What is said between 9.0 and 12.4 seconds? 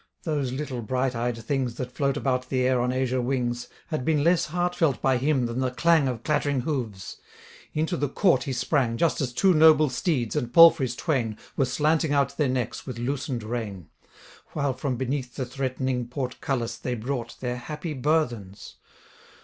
as two noble steeds, and palfreys twain, Were slanting out